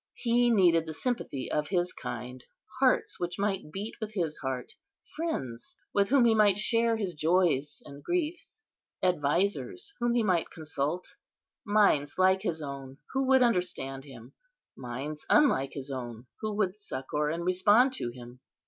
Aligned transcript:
He 0.15 0.49
needed 0.49 0.87
the 0.87 0.95
sympathy 0.95 1.51
of 1.51 1.67
his 1.67 1.93
kind; 1.93 2.43
hearts 2.79 3.19
which 3.19 3.37
might 3.37 3.71
beat 3.71 3.93
with 4.01 4.13
his 4.15 4.39
heart; 4.39 4.73
friends 5.15 5.77
with 5.93 6.09
whom 6.09 6.25
he 6.25 6.33
might 6.33 6.57
share 6.57 6.97
his 6.97 7.13
joys 7.13 7.83
and 7.85 8.03
griefs; 8.03 8.63
advisers 9.03 9.93
whom 9.99 10.15
he 10.15 10.23
might 10.23 10.49
consult; 10.49 11.07
minds 11.65 12.17
like 12.17 12.41
his 12.41 12.63
own, 12.63 12.97
who 13.13 13.27
would 13.27 13.43
understand 13.43 14.03
him—minds 14.03 15.23
unlike 15.29 15.73
his 15.73 15.91
own, 15.91 16.25
who 16.39 16.51
would 16.55 16.75
succour 16.75 17.29
and 17.29 17.45
respond 17.45 17.93
to 17.93 18.09
him. 18.09 18.39